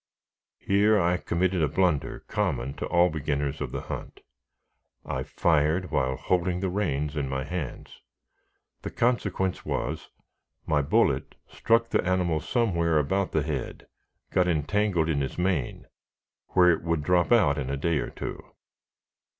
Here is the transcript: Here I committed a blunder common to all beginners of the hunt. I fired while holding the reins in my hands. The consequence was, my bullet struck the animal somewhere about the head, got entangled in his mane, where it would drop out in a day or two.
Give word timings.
Here 0.57 0.99
I 0.99 1.17
committed 1.17 1.61
a 1.61 1.67
blunder 1.67 2.21
common 2.27 2.73
to 2.77 2.87
all 2.87 3.11
beginners 3.11 3.61
of 3.61 3.71
the 3.71 3.81
hunt. 3.81 4.21
I 5.05 5.21
fired 5.21 5.91
while 5.91 6.15
holding 6.17 6.59
the 6.59 6.71
reins 6.71 7.15
in 7.15 7.29
my 7.29 7.43
hands. 7.43 8.01
The 8.81 8.89
consequence 8.89 9.63
was, 9.63 10.09
my 10.65 10.81
bullet 10.81 11.35
struck 11.47 11.89
the 11.89 12.03
animal 12.03 12.39
somewhere 12.39 12.97
about 12.97 13.31
the 13.31 13.43
head, 13.43 13.85
got 14.31 14.47
entangled 14.47 15.07
in 15.07 15.21
his 15.21 15.37
mane, 15.37 15.85
where 16.47 16.71
it 16.71 16.81
would 16.81 17.03
drop 17.03 17.31
out 17.31 17.59
in 17.59 17.69
a 17.69 17.77
day 17.77 17.99
or 17.99 18.09
two. 18.09 18.43